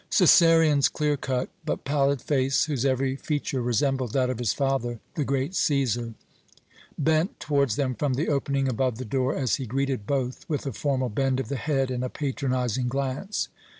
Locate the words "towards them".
7.39-7.93